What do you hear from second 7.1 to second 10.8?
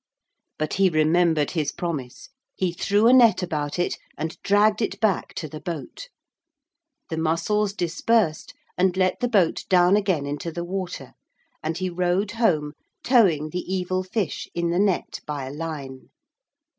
The mussels dispersed and let the boat down again into the